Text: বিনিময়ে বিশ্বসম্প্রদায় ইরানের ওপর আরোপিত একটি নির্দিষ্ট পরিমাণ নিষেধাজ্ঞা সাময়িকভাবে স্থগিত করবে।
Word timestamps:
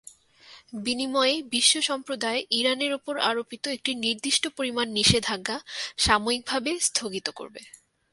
বিনিময়ে 0.83 1.35
বিশ্বসম্প্রদায় 1.51 2.41
ইরানের 2.51 2.91
ওপর 2.93 3.15
আরোপিত 3.29 3.63
একটি 3.67 3.91
নির্দিষ্ট 3.95 4.43
পরিমাণ 4.57 4.87
নিষেধাজ্ঞা 4.97 5.57
সাময়িকভাবে 5.97 6.71
স্থগিত 6.87 7.27
করবে। 7.29 7.61